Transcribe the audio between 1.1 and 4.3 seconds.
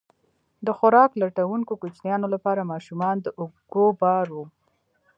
لټونکو کوچیانو لپاره ماشومان د اوږو بار